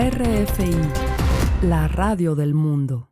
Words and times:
RFI, 0.00 0.70
la 1.68 1.86
radio 1.86 2.34
del 2.34 2.54
mundo. 2.54 3.10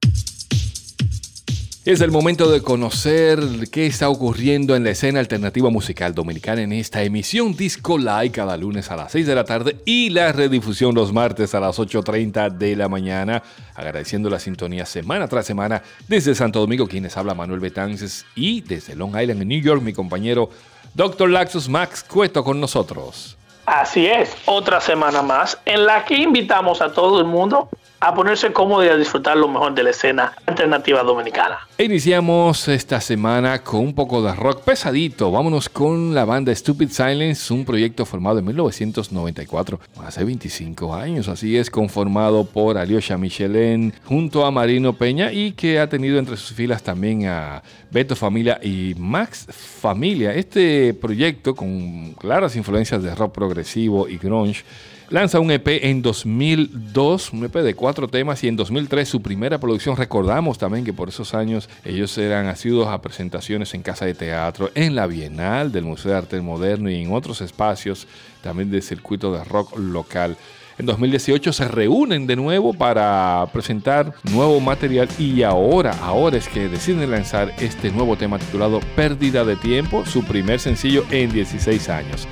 Es 1.85 2.01
el 2.01 2.11
momento 2.11 2.51
de 2.51 2.63
conocer 2.63 3.39
qué 3.71 3.85
está 3.85 4.09
ocurriendo 4.09 4.75
en 4.75 4.85
la 4.85 4.91
escena 4.91 5.21
alternativa 5.21 5.69
musical 5.69 6.15
dominicana 6.15 6.63
en 6.63 6.73
esta 6.73 7.03
emisión 7.03 7.55
Disco 7.55 7.99
Live 7.99 8.31
cada 8.31 8.57
lunes 8.57 8.91
a 8.91 8.97
las 8.97 9.13
6 9.13 9.27
de 9.27 9.35
la 9.35 9.45
tarde 9.45 9.77
y 9.85 10.09
la 10.09 10.33
redifusión 10.33 10.95
los 10.95 11.13
martes 11.13 11.55
a 11.55 11.61
las 11.61 11.79
8.30 11.79 12.57
de 12.57 12.75
la 12.75 12.89
mañana. 12.89 13.43
Agradeciendo 13.75 14.31
la 14.31 14.41
sintonía 14.41 14.87
semana 14.87 15.29
tras 15.29 15.45
semana 15.45 15.83
desde 16.09 16.35
Santo 16.35 16.59
Domingo, 16.59 16.89
quienes 16.89 17.19
habla 17.19 17.35
Manuel 17.35 17.61
Betances 17.61 18.25
y 18.35 18.63
desde 18.63 18.97
Long 18.97 19.11
Island 19.11 19.43
en 19.43 19.49
New 19.49 19.61
York, 19.61 19.83
mi 19.83 19.93
compañero 19.93 20.49
Dr. 20.95 21.29
Laxus 21.29 21.69
Max 21.69 22.03
Cueto 22.03 22.43
con 22.43 22.59
nosotros. 22.59 23.38
Así 23.69 24.07
es, 24.07 24.35
otra 24.47 24.81
semana 24.81 25.21
más 25.21 25.59
en 25.67 25.85
la 25.85 26.07
que 26.07 26.15
invitamos 26.15 26.81
a 26.81 26.95
todo 26.95 27.19
el 27.19 27.27
mundo 27.27 27.69
a 28.01 28.15
ponerse 28.15 28.53
cómodo 28.53 28.85
y 28.85 28.89
a 28.89 28.97
disfrutar 28.97 29.37
lo 29.37 29.49
mejor 29.49 29.75
de 29.75 29.83
la 29.83 29.91
escena 29.91 30.33
alternativa 30.47 31.03
dominicana. 31.03 31.59
Iniciamos 31.79 32.69
esta 32.69 33.01
semana 33.01 33.63
con 33.63 33.81
un 33.81 33.95
poco 33.95 34.23
de 34.23 34.35
rock 34.35 34.63
pesadito. 34.63 35.31
Vámonos 35.31 35.69
con 35.69 36.15
la 36.15 36.25
banda 36.25 36.55
Stupid 36.55 36.91
Silence, 36.91 37.53
un 37.53 37.65
proyecto 37.65 38.05
formado 38.05 38.39
en 38.39 38.45
1994, 38.47 39.81
hace 40.05 40.25
25 40.25 40.95
años. 40.95 41.29
Así 41.29 41.57
es, 41.57 41.71
conformado 41.71 42.45
por 42.45 42.79
Alyosha 42.79 43.19
Michelin 43.19 43.93
junto 44.05 44.45
a 44.47 44.51
Marino 44.51 44.93
Peña 44.93 45.33
y 45.33 45.53
que 45.53 45.81
ha 45.81 45.89
tenido 45.89 46.19
entre 46.19 46.37
sus 46.37 46.57
filas 46.57 46.83
también 46.83 47.27
a 47.27 47.63
Beto 47.91 48.15
Familia 48.15 48.61
y 48.63 48.95
Max 48.97 49.47
Familia. 49.81 50.35
Este 50.35 50.95
proyecto 50.95 51.55
con 51.55 52.13
claras 52.15 52.55
influencias 52.55 53.03
de 53.03 53.15
rock 53.15 53.33
progresivo 53.35 54.09
y 54.09 54.19
grunge 54.19 54.65
Lanza 55.11 55.41
un 55.41 55.51
EP 55.51 55.67
en 55.85 56.03
2002, 56.03 57.33
un 57.33 57.47
EP 57.47 57.55
de 57.55 57.75
cuatro 57.75 58.09
temas, 58.09 58.45
y 58.45 58.49
en 58.49 58.57
2003 58.57 59.09
su 59.09 59.23
primera 59.23 59.57
producción. 59.57 59.97
Recordamos 59.97 60.59
también 60.59 60.85
que 60.85 60.93
por 60.93 61.09
esos 61.09 61.33
años 61.33 61.71
ellos 61.83 62.19
eran 62.19 62.47
asiduos 62.47 62.89
a 62.89 63.01
presentaciones 63.01 63.73
en 63.73 63.83
casa 63.83 64.05
de 64.05 64.13
teatro, 64.13 64.71
en 64.75 64.95
la 64.95 65.07
Bienal 65.07 65.73
del 65.73 65.85
Museo 65.85 66.13
de 66.13 66.19
Arte 66.19 66.41
Moderno 66.43 66.91
y 66.91 67.03
en 67.03 67.11
otros 67.11 67.41
espacios 67.41 68.07
también 68.43 68.71
del 68.71 68.83
circuito 68.83 69.33
de 69.33 69.43
rock 69.45 69.79
local. 69.79 70.37
En 70.77 70.85
2018 70.85 71.55
se 71.55 71.67
reúnen 71.69 72.27
de 72.27 72.37
nuevo 72.37 72.75
para 72.75 73.49
presentar 73.51 74.13
nuevo 74.31 74.61
material 74.61 75.09
y 75.19 75.43
ahora, 75.43 75.93
ahora 76.03 76.37
es 76.37 76.49
que 76.49 76.69
deciden 76.69 77.11
lanzar 77.11 77.55
este 77.61 77.91
nuevo 77.91 78.17
tema 78.17 78.39
titulado 78.39 78.81
Pérdida 78.95 79.43
de 79.47 79.57
Tiempo, 79.57 80.05
su 80.05 80.23
primer 80.23 80.61
sencillo 80.61 81.07
en 81.11 81.33
16 81.33 81.89
años. 81.89 82.29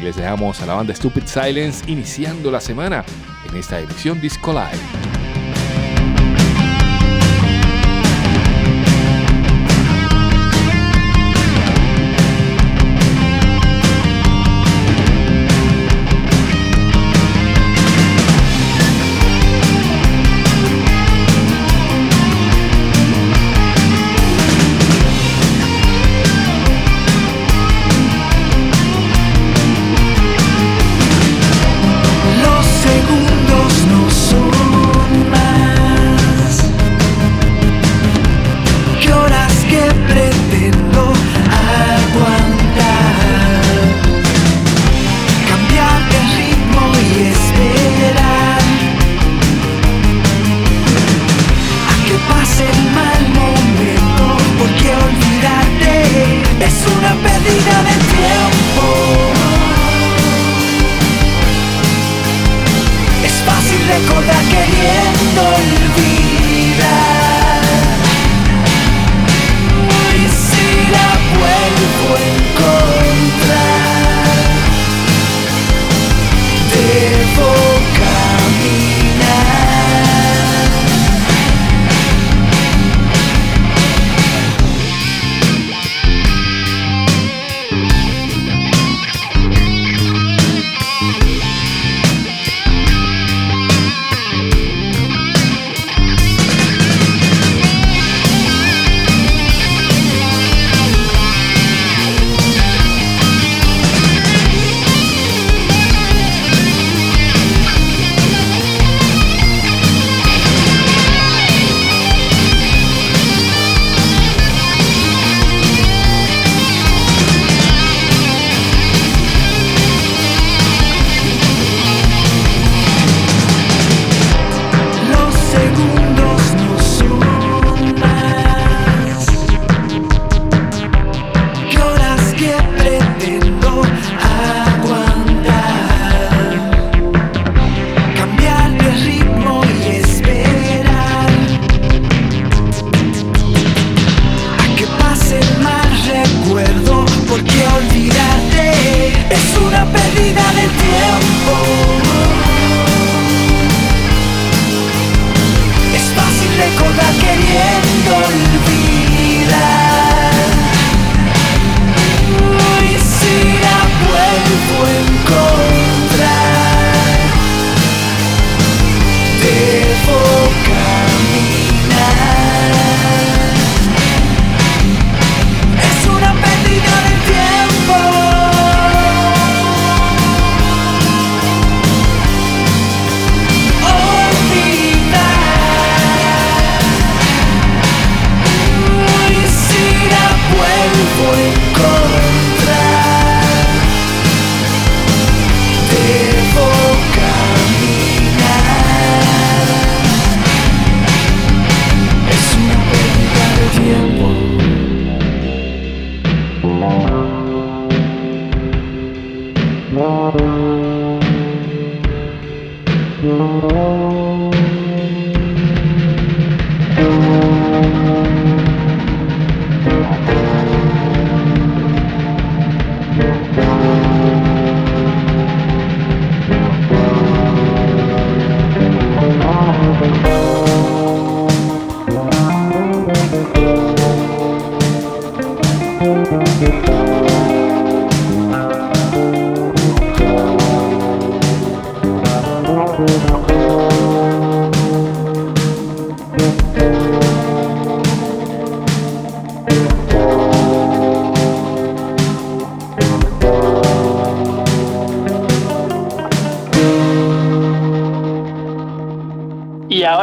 Aquí 0.00 0.06
les 0.06 0.16
dejamos 0.16 0.62
a 0.62 0.64
la 0.64 0.72
banda 0.72 0.94
Stupid 0.94 1.24
Silence 1.26 1.84
iniciando 1.86 2.50
la 2.50 2.62
semana 2.62 3.04
en 3.46 3.54
esta 3.54 3.78
edición 3.78 4.18
Disco 4.18 4.50
Live. 4.50 5.19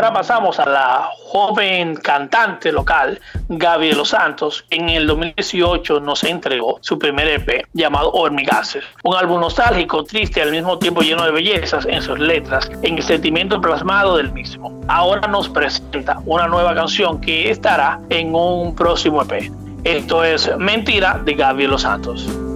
Pasamos 0.02 0.60
a 0.60 0.70
la 0.70 1.10
joven 1.32 1.96
cantante 1.96 2.72
local 2.72 3.20
Gaby 3.50 3.90
de 3.90 3.96
los 3.96 4.10
Santos. 4.10 4.64
En 4.70 4.90
el 4.90 5.08
2018 5.08 6.00
nos 6.02 6.24
entregó 6.24 6.78
su 6.82 7.00
primer 7.00 7.28
EP 7.28 7.66
llamado 7.74 8.12
Hormigases, 8.12 8.84
un 9.04 9.16
álbum 9.16 9.42
nostálgico, 9.42 10.04
triste 10.04 10.42
al 10.42 10.52
mismo 10.52 10.78
tiempo 10.78 11.02
lleno 11.02 11.26
de 11.26 11.32
bellezas 11.32 11.86
en 11.88 12.02
sus 12.04 12.20
letras, 12.20 12.70
en 12.84 12.98
el 12.98 13.04
sentimiento 13.04 13.60
plasmado 13.60 14.18
del 14.18 14.32
mismo. 14.32 14.80
Ahora 14.88 15.28
nos 15.28 15.50
presenta 15.50 16.20
una 16.26 16.48
nueva 16.48 16.76
canción 16.76 17.20
que 17.20 17.50
estará 17.50 18.00
en 18.10 18.36
un 18.36 18.76
próximo 18.76 19.24
EP. 19.24 19.52
Esto 19.84 20.24
es 20.24 20.56
Mentira 20.58 21.20
de 21.26 21.34
Gaby 21.34 21.64
de 21.64 21.68
los 21.70 21.82
Santos. 21.82 22.47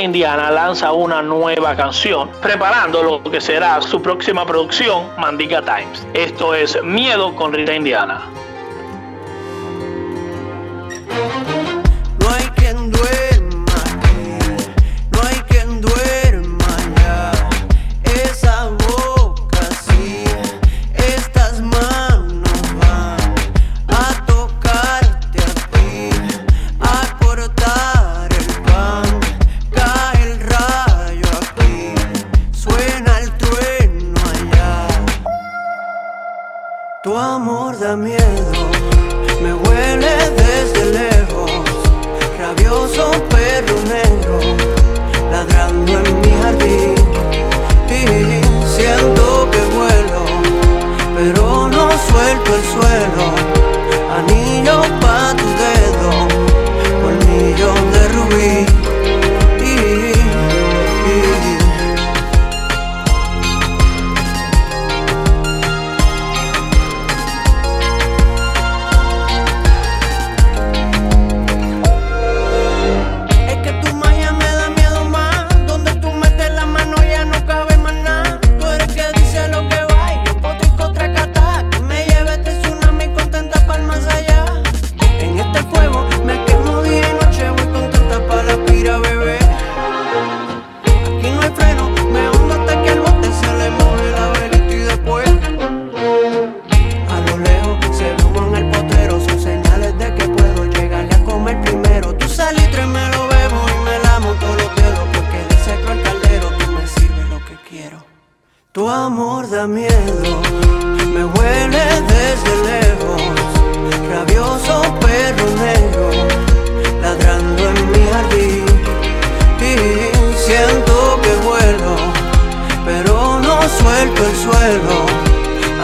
Indiana 0.00 0.50
lanza 0.50 0.92
una 0.92 1.22
nueva 1.22 1.76
canción, 1.76 2.30
preparando 2.40 3.02
lo 3.02 3.22
que 3.22 3.40
será 3.40 3.80
su 3.80 4.00
próxima 4.00 4.44
producción, 4.46 5.08
Mandiga 5.18 5.62
Times. 5.62 6.06
Esto 6.14 6.54
es 6.54 6.82
Miedo 6.82 7.34
con 7.34 7.52
Rita 7.52 7.74
Indiana. 7.74 8.22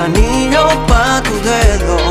anillo 0.04 0.66
pa' 0.88 1.20
tu 1.24 1.34
dedo. 1.46 2.01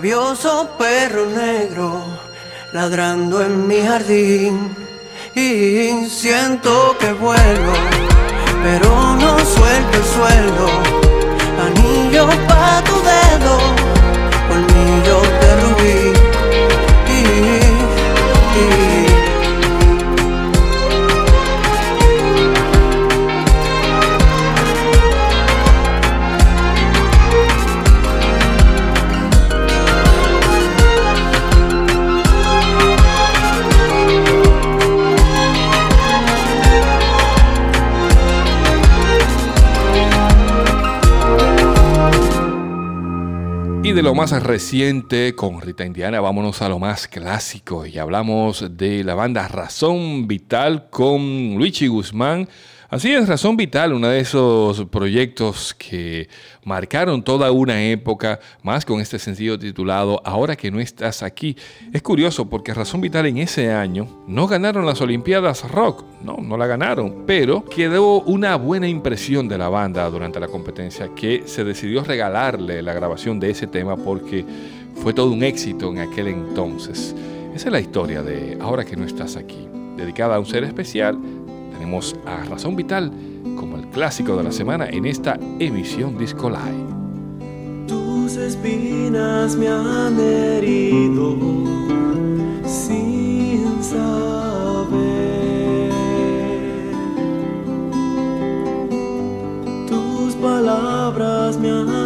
Rabioso 0.00 0.66
perro 0.78 1.26
negro 1.26 2.02
ladrando 2.72 3.42
en 3.42 3.66
mi 3.66 3.82
jardín 3.82 4.74
y 5.34 6.08
siento 6.08 6.96
que 6.98 7.12
vuelo, 7.12 7.72
pero 8.62 8.88
no 9.16 9.38
suelto 9.40 9.98
el 9.98 10.04
suelo. 10.04 10.68
Anillo 11.66 12.28
pa' 12.48 12.82
tu 12.82 12.96
dedo, 13.12 13.58
colmillo 14.48 15.39
más 44.02 44.42
reciente 44.42 45.34
con 45.34 45.60
Rita 45.60 45.84
Indiana, 45.84 46.22
vámonos 46.22 46.62
a 46.62 46.70
lo 46.70 46.78
más 46.78 47.06
clásico 47.06 47.84
y 47.84 47.98
hablamos 47.98 48.64
de 48.78 49.04
la 49.04 49.14
banda 49.14 49.46
Razón 49.46 50.26
Vital 50.26 50.88
con 50.88 51.56
Luigi 51.56 51.86
Guzmán 51.86 52.48
Así 52.90 53.12
es, 53.12 53.28
Razón 53.28 53.56
Vital, 53.56 53.92
uno 53.92 54.08
de 54.08 54.18
esos 54.18 54.84
proyectos 54.86 55.74
que 55.74 56.28
marcaron 56.64 57.22
toda 57.22 57.52
una 57.52 57.80
época, 57.84 58.40
más 58.64 58.84
con 58.84 59.00
este 59.00 59.20
sencillo 59.20 59.56
titulado 59.56 60.20
Ahora 60.24 60.56
que 60.56 60.72
no 60.72 60.80
estás 60.80 61.22
aquí. 61.22 61.56
Es 61.92 62.02
curioso 62.02 62.50
porque 62.50 62.74
Razón 62.74 63.00
Vital 63.00 63.26
en 63.26 63.38
ese 63.38 63.70
año 63.70 64.24
no 64.26 64.48
ganaron 64.48 64.86
las 64.86 65.00
Olimpiadas 65.00 65.70
Rock, 65.70 66.02
no, 66.24 66.38
no 66.38 66.56
la 66.56 66.66
ganaron, 66.66 67.22
pero 67.28 67.64
quedó 67.64 68.22
una 68.22 68.56
buena 68.56 68.88
impresión 68.88 69.46
de 69.46 69.58
la 69.58 69.68
banda 69.68 70.10
durante 70.10 70.40
la 70.40 70.48
competencia 70.48 71.10
que 71.14 71.44
se 71.46 71.62
decidió 71.62 72.02
regalarle 72.02 72.82
la 72.82 72.92
grabación 72.92 73.38
de 73.38 73.50
ese 73.50 73.68
tema 73.68 73.96
porque 73.96 74.44
fue 74.96 75.14
todo 75.14 75.30
un 75.30 75.44
éxito 75.44 75.90
en 75.90 76.00
aquel 76.00 76.26
entonces. 76.26 77.14
Esa 77.54 77.68
es 77.68 77.72
la 77.72 77.80
historia 77.80 78.20
de 78.22 78.58
Ahora 78.60 78.84
que 78.84 78.96
no 78.96 79.04
estás 79.04 79.36
aquí, 79.36 79.68
dedicada 79.96 80.34
a 80.34 80.40
un 80.40 80.46
ser 80.46 80.64
especial 80.64 81.16
tenemos 81.80 82.14
a 82.26 82.44
Razón 82.44 82.76
Vital 82.76 83.10
como 83.56 83.78
el 83.78 83.86
clásico 83.88 84.36
de 84.36 84.42
la 84.42 84.52
semana 84.52 84.86
en 84.90 85.06
esta 85.06 85.38
emisión 85.58 86.18
Disco 86.18 86.50
Live. 86.50 87.86
Tus 87.86 88.36
espinas 88.36 89.56
me 89.56 89.66
han 89.68 90.20
herido 90.20 91.38
sin 92.66 93.82
saber. 93.82 95.10
Tus 99.88 100.34
palabras 100.34 101.58
me 101.58 101.70
han 101.70 101.99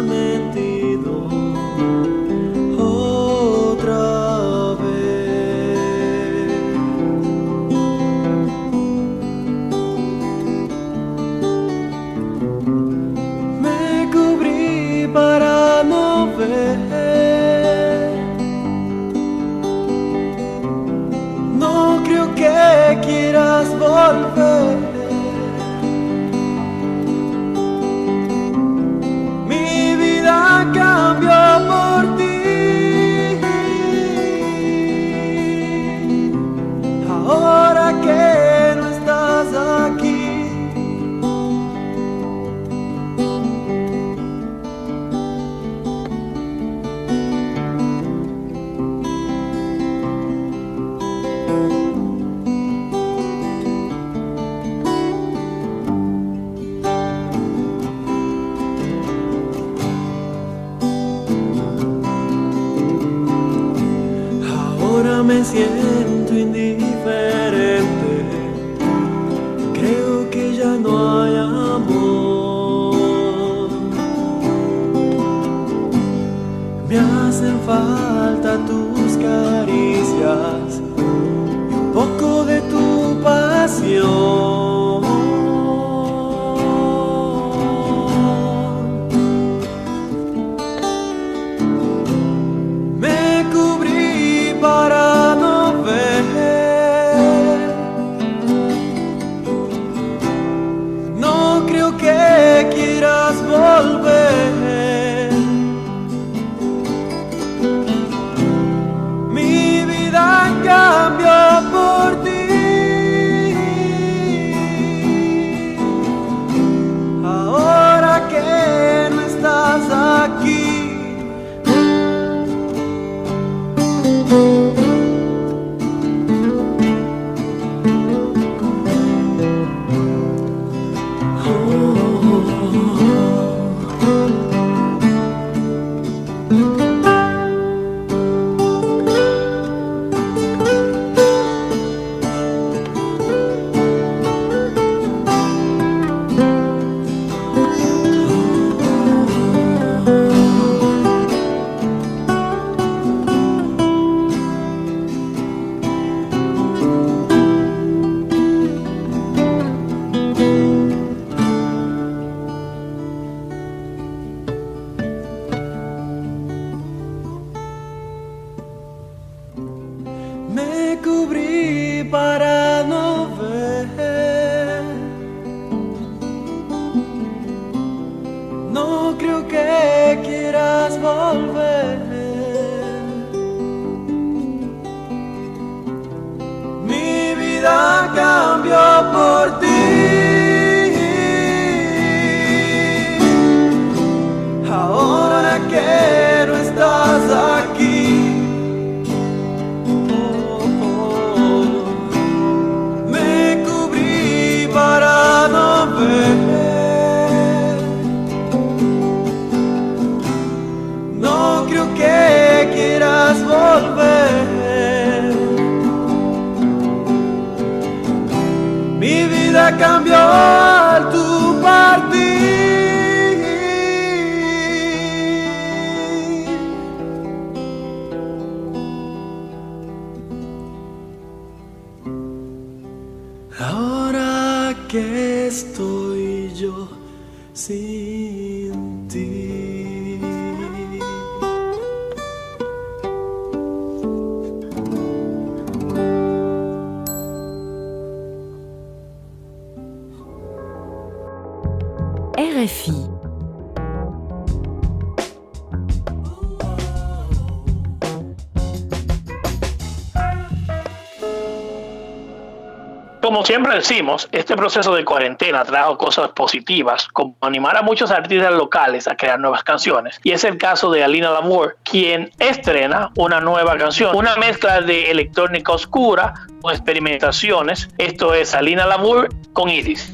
Como 263.25 263.43
siempre 263.43 263.73
decimos, 263.73 264.29
este 264.31 264.55
proceso 264.55 264.93
de 264.93 265.03
cuarentena 265.03 265.63
trajo 265.63 265.97
cosas 265.97 266.29
positivas, 266.29 267.07
como 267.07 267.35
animar 267.41 267.75
a 267.75 267.81
muchos 267.81 268.11
artistas 268.11 268.53
locales 268.53 269.07
a 269.07 269.17
crear 269.17 269.39
nuevas 269.39 269.63
canciones. 269.63 270.19
Y 270.21 270.29
es 270.29 270.43
el 270.43 270.59
caso 270.59 270.91
de 270.91 271.03
Alina 271.03 271.31
Lamour, 271.31 271.75
quien 271.83 272.29
estrena 272.37 273.09
una 273.17 273.41
nueva 273.41 273.79
canción, 273.79 274.15
una 274.15 274.35
mezcla 274.35 274.79
de 274.79 275.09
electrónica 275.09 275.71
oscura 275.71 276.35
con 276.61 276.71
experimentaciones. 276.71 277.89
Esto 277.97 278.35
es 278.35 278.53
Alina 278.53 278.85
Lamour 278.85 279.29
con 279.53 279.71
Iris. 279.71 280.13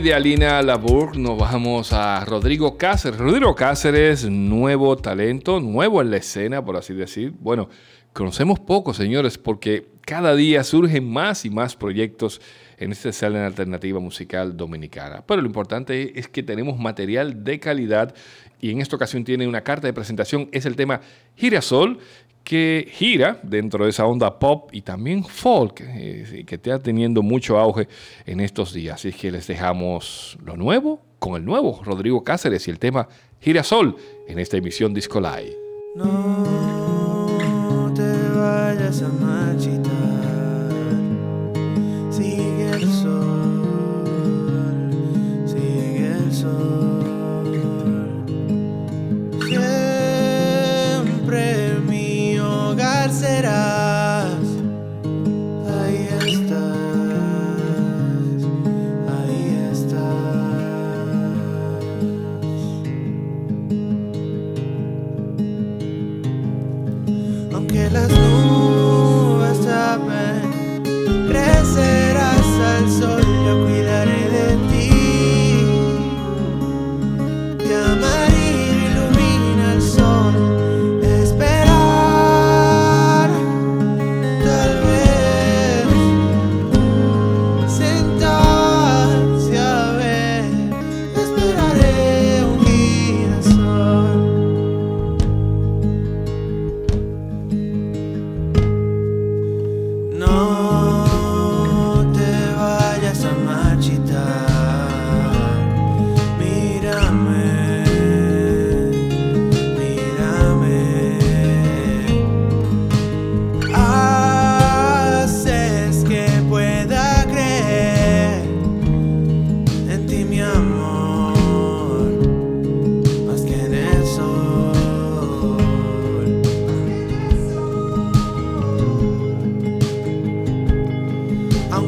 De 0.00 0.12
Alina 0.12 0.60
Labour 0.60 1.16
nos 1.16 1.38
bajamos 1.38 1.92
a 1.94 2.22
Rodrigo 2.26 2.76
Cáceres. 2.76 3.18
Rodrigo 3.18 3.54
Cáceres, 3.54 4.28
nuevo 4.28 4.96
talento, 4.96 5.58
nuevo 5.58 6.02
en 6.02 6.10
la 6.10 6.18
escena, 6.18 6.62
por 6.62 6.76
así 6.76 6.92
decir. 6.92 7.32
Bueno, 7.40 7.70
conocemos 8.12 8.60
poco, 8.60 8.92
señores, 8.92 9.38
porque 9.38 9.86
cada 10.02 10.34
día 10.34 10.64
surgen 10.64 11.10
más 11.10 11.46
y 11.46 11.50
más 11.50 11.76
proyectos 11.76 12.42
en 12.78 12.92
esta 12.92 13.08
escena 13.08 13.46
alternativa 13.46 13.98
musical 13.98 14.54
dominicana. 14.56 15.24
Pero 15.26 15.40
lo 15.40 15.46
importante 15.46 16.18
es 16.18 16.28
que 16.28 16.42
tenemos 16.42 16.78
material 16.78 17.42
de 17.42 17.58
calidad 17.58 18.14
y 18.60 18.70
en 18.70 18.80
esta 18.80 18.96
ocasión 18.96 19.24
tiene 19.24 19.48
una 19.48 19.62
carta 19.62 19.86
de 19.86 19.94
presentación. 19.94 20.48
Es 20.52 20.66
el 20.66 20.76
tema 20.76 21.00
Girasol, 21.36 22.00
que 22.46 22.86
gira 22.92 23.40
dentro 23.42 23.82
de 23.82 23.90
esa 23.90 24.06
onda 24.06 24.38
pop 24.38 24.70
y 24.70 24.82
también 24.82 25.24
folk, 25.24 25.80
eh, 25.80 26.44
que 26.46 26.54
está 26.54 26.78
teniendo 26.78 27.20
mucho 27.20 27.58
auge 27.58 27.88
en 28.24 28.38
estos 28.38 28.72
días. 28.72 28.94
Así 28.94 29.12
que 29.12 29.32
les 29.32 29.48
dejamos 29.48 30.38
lo 30.44 30.56
nuevo 30.56 31.00
con 31.18 31.34
el 31.34 31.44
nuevo 31.44 31.80
Rodrigo 31.82 32.22
Cáceres 32.22 32.68
y 32.68 32.70
el 32.70 32.78
tema 32.78 33.08
Girasol 33.40 33.96
en 34.28 34.38
esta 34.38 34.58
emisión 34.58 34.94
Disco 34.94 35.20
Live. 35.20 35.56
No 35.96 37.92
te 37.92 38.28
vayas 38.38 39.02
a 39.02 39.08
marchitar, 39.08 39.75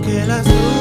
Aunque 0.09 0.27
las 0.27 0.47
nubes 0.47 0.78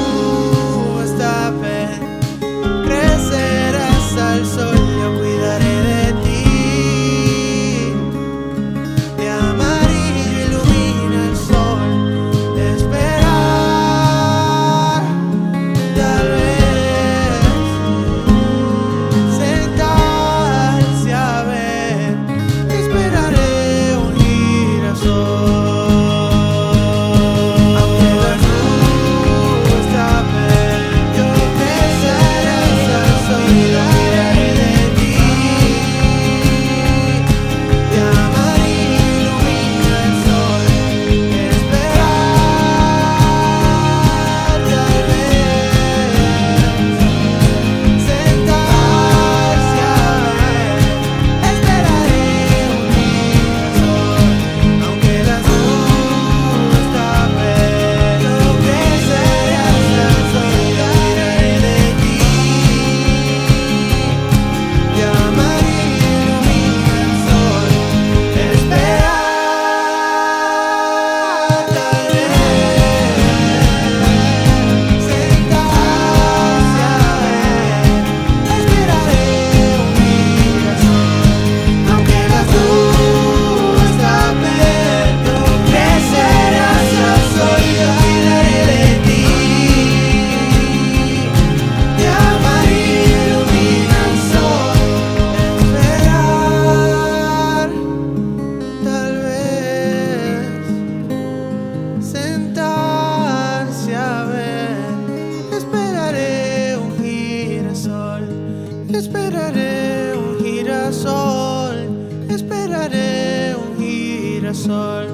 esperaré 108.98 110.12
un 110.16 110.38
girasol, 110.42 111.88
esperaré 112.28 113.54
un 113.54 113.78
girasol, 113.78 115.06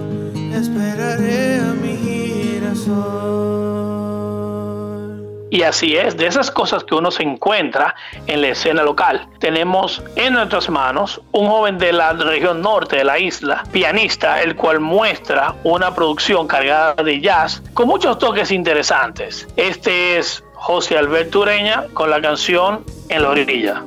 esperaré 0.54 1.58
a 1.58 1.74
mi 1.74 1.96
girasol. 1.98 3.44
Y 5.50 5.62
así 5.62 5.96
es, 5.96 6.16
de 6.16 6.26
esas 6.26 6.50
cosas 6.50 6.82
que 6.82 6.94
uno 6.94 7.10
se 7.10 7.22
encuentra 7.22 7.94
en 8.26 8.40
la 8.40 8.48
escena 8.48 8.82
local. 8.82 9.28
Tenemos 9.38 10.02
en 10.16 10.32
nuestras 10.32 10.68
manos 10.70 11.20
un 11.30 11.46
joven 11.46 11.76
de 11.78 11.92
la 11.92 12.14
región 12.14 12.62
norte 12.62 12.96
de 12.96 13.04
la 13.04 13.18
isla, 13.18 13.64
pianista, 13.70 14.42
el 14.42 14.56
cual 14.56 14.80
muestra 14.80 15.54
una 15.62 15.94
producción 15.94 16.48
cargada 16.48 16.94
de 16.94 17.20
jazz 17.20 17.62
con 17.74 17.86
muchos 17.86 18.18
toques 18.18 18.50
interesantes. 18.50 19.46
Este 19.56 20.18
es 20.18 20.42
José 20.66 20.96
Alberto 20.96 21.40
Ureña 21.40 21.88
con 21.92 22.08
la 22.08 22.22
canción 22.22 22.86
En 23.10 23.20
la 23.20 23.28
orilla. 23.28 23.84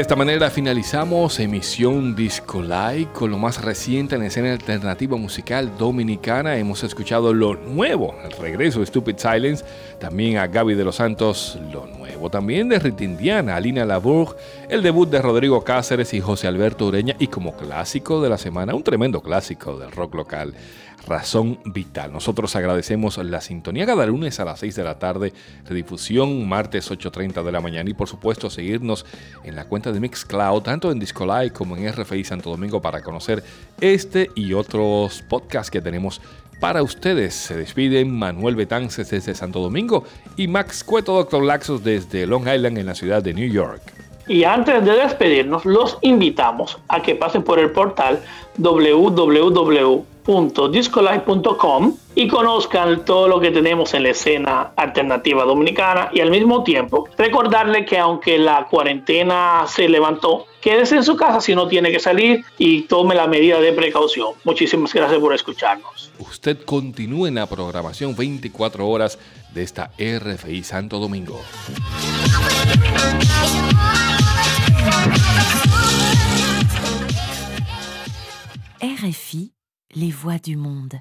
De 0.00 0.02
esta 0.02 0.16
manera 0.16 0.48
finalizamos 0.48 1.38
emisión 1.40 2.16
Disco 2.16 2.62
Live 2.62 3.08
con 3.12 3.30
lo 3.30 3.36
más 3.36 3.62
reciente 3.62 4.14
en 4.14 4.22
la 4.22 4.28
escena 4.28 4.50
alternativa 4.50 5.18
musical 5.18 5.76
dominicana. 5.76 6.56
Hemos 6.56 6.82
escuchado 6.84 7.34
lo 7.34 7.56
nuevo, 7.56 8.14
el 8.24 8.32
regreso 8.32 8.80
de 8.80 8.86
Stupid 8.86 9.18
Silence, 9.18 9.62
también 9.98 10.38
a 10.38 10.46
Gaby 10.46 10.72
de 10.72 10.84
los 10.84 10.96
Santos, 10.96 11.58
lo 11.70 11.84
nuevo 11.84 12.30
también 12.30 12.70
de 12.70 12.78
Rita 12.78 13.04
Indiana, 13.04 13.56
Alina 13.56 13.84
Labourg, 13.84 14.36
el 14.70 14.82
debut 14.82 15.10
de 15.10 15.20
Rodrigo 15.20 15.62
Cáceres 15.64 16.14
y 16.14 16.20
José 16.22 16.46
Alberto 16.46 16.86
Ureña 16.86 17.14
y 17.18 17.26
como 17.26 17.54
clásico 17.54 18.22
de 18.22 18.30
la 18.30 18.38
semana, 18.38 18.74
un 18.74 18.82
tremendo 18.82 19.20
clásico 19.20 19.78
del 19.78 19.90
rock 19.90 20.14
local. 20.14 20.54
Razón 21.06 21.58
Vital. 21.64 22.12
Nosotros 22.12 22.54
agradecemos 22.56 23.18
la 23.18 23.40
sintonía 23.40 23.86
cada 23.86 24.06
lunes 24.06 24.40
a 24.40 24.44
las 24.44 24.60
6 24.60 24.76
de 24.76 24.84
la 24.84 24.98
tarde, 24.98 25.32
redifusión 25.66 26.48
martes 26.48 26.90
8.30 26.90 27.42
de 27.42 27.52
la 27.52 27.60
mañana 27.60 27.88
y 27.90 27.94
por 27.94 28.08
supuesto 28.08 28.50
seguirnos 28.50 29.06
en 29.44 29.56
la 29.56 29.64
cuenta 29.64 29.92
de 29.92 30.00
Mixcloud, 30.00 30.62
tanto 30.62 30.90
en 30.90 30.98
Discolite 30.98 31.52
como 31.52 31.76
en 31.76 31.92
RFI 31.92 32.24
Santo 32.24 32.50
Domingo 32.50 32.80
para 32.80 33.02
conocer 33.02 33.42
este 33.80 34.30
y 34.34 34.52
otros 34.52 35.22
podcasts 35.28 35.70
que 35.70 35.80
tenemos 35.80 36.20
para 36.60 36.82
ustedes. 36.82 37.34
Se 37.34 37.56
despiden 37.56 38.16
Manuel 38.16 38.54
Betances 38.54 39.10
desde 39.10 39.34
Santo 39.34 39.60
Domingo 39.60 40.04
y 40.36 40.46
Max 40.46 40.84
Cueto, 40.84 41.14
Doctor 41.14 41.42
Laxos 41.42 41.82
desde 41.82 42.26
Long 42.26 42.46
Island 42.46 42.78
en 42.78 42.86
la 42.86 42.94
ciudad 42.94 43.22
de 43.22 43.34
New 43.34 43.50
York. 43.50 44.09
Y 44.28 44.44
antes 44.44 44.84
de 44.84 44.92
despedirnos, 44.92 45.64
los 45.64 45.98
invitamos 46.02 46.78
a 46.88 47.02
que 47.02 47.14
pasen 47.14 47.42
por 47.42 47.58
el 47.58 47.70
portal 47.70 48.20
www 48.58 50.04
discolife.com 50.70 51.96
y 52.14 52.28
conozcan 52.28 53.04
todo 53.04 53.26
lo 53.28 53.40
que 53.40 53.50
tenemos 53.50 53.94
en 53.94 54.04
la 54.04 54.10
escena 54.10 54.72
alternativa 54.76 55.44
dominicana 55.44 56.10
y 56.12 56.20
al 56.20 56.30
mismo 56.30 56.62
tiempo 56.62 57.08
recordarle 57.16 57.84
que 57.84 57.98
aunque 57.98 58.38
la 58.38 58.66
cuarentena 58.68 59.64
se 59.66 59.88
levantó, 59.88 60.46
quédese 60.60 60.96
en 60.96 61.04
su 61.04 61.16
casa 61.16 61.40
si 61.40 61.54
no 61.54 61.66
tiene 61.68 61.90
que 61.90 62.00
salir 62.00 62.44
y 62.58 62.82
tome 62.82 63.14
la 63.14 63.26
medida 63.26 63.60
de 63.60 63.72
precaución. 63.72 64.34
Muchísimas 64.44 64.92
gracias 64.92 65.18
por 65.18 65.34
escucharnos. 65.34 66.12
Usted 66.18 66.62
continúe 66.64 67.26
en 67.26 67.36
la 67.36 67.46
programación 67.46 68.14
24 68.14 68.86
horas 68.86 69.18
de 69.52 69.62
esta 69.62 69.90
RFI 69.98 70.62
Santo 70.62 70.98
Domingo. 70.98 71.40
RFI 78.82 79.52
les 79.94 80.10
voix 80.10 80.38
du 80.38 80.56
monde. 80.56 81.00